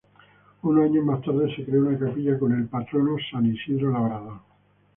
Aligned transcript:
Unos 0.63 0.85
años 0.85 1.05
más 1.05 1.21
tarde 1.21 1.55
se 1.55 1.63
creó 1.63 1.81
una 1.81 1.95
capilla 1.99 2.39
con 2.39 2.53
el 2.53 2.65
patrono 2.67 3.17
San 3.31 3.45
Isidro 3.45 3.91
Labrador. 3.91 4.39